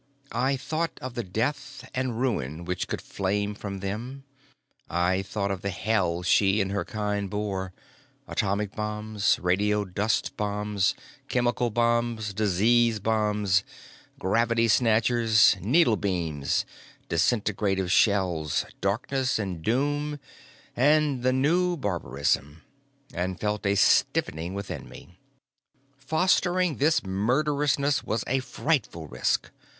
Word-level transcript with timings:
I 0.31 0.57
thought 0.57 0.97
of 0.99 1.13
the 1.13 1.21
death 1.23 1.87
and 1.93 2.09
the 2.09 2.13
ruin 2.13 2.65
which 2.65 2.87
could 2.87 3.03
flame 3.03 3.53
from 3.53 3.81
them, 3.81 4.23
I 4.89 5.21
thought 5.21 5.51
of 5.51 5.61
the 5.61 5.69
hell 5.69 6.23
she 6.23 6.59
and 6.59 6.71
her 6.71 6.83
kind 6.83 7.29
bore 7.29 7.71
atomic 8.27 8.75
bombs, 8.75 9.37
radiodust 9.39 10.35
bombs, 10.35 10.95
chemical 11.27 11.69
bombs, 11.69 12.33
disease 12.33 12.99
bombs, 12.99 13.63
gravity 14.17 14.67
snatchers, 14.67 15.55
needle 15.61 15.97
beams, 15.97 16.65
disintegrative 17.07 17.91
shells, 17.91 18.65
darkness 18.81 19.37
and 19.37 19.61
doom 19.61 20.19
and 20.75 21.21
the 21.21 21.31
new 21.31 21.77
barbarism 21.77 22.63
and 23.13 23.39
felt 23.39 23.67
a 23.67 23.75
stiffening 23.75 24.55
within 24.55 24.89
me. 24.89 25.19
Fostering 25.95 26.77
this 26.77 27.01
murderousness 27.03 28.03
was 28.03 28.23
a 28.25 28.39
frightful 28.39 29.07
risk. 29.07 29.51